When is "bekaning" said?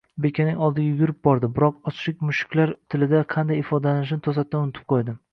0.23-0.61